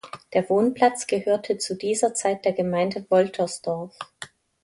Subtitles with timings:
[0.33, 3.93] Der Wohnplatz gehörte zu dieser Zeit der Gemeinde Woltersdorf.